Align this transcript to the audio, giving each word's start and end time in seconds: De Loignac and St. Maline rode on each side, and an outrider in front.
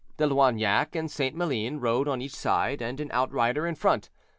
De 0.17 0.25
Loignac 0.25 0.95
and 0.95 1.11
St. 1.11 1.35
Maline 1.35 1.77
rode 1.79 2.07
on 2.07 2.23
each 2.23 2.33
side, 2.33 2.81
and 2.81 2.99
an 2.99 3.11
outrider 3.11 3.67
in 3.67 3.75
front. 3.75 4.09